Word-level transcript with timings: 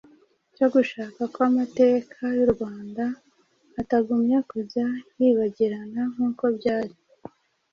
cyo 0.55 0.67
gushaka 0.73 1.21
ko 1.33 1.39
amateka 1.49 2.19
y’u 2.37 2.49
Rwanda 2.53 3.03
atagumya 3.81 4.37
kujya 4.51 4.85
yibagirana 5.19 6.01
nk’uko 6.13 6.43
byari 6.57 6.95